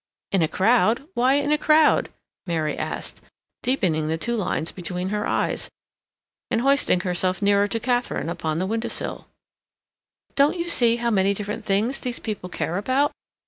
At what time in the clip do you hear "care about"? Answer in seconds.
12.49-13.11